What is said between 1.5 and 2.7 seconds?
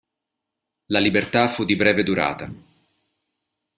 di breve durata.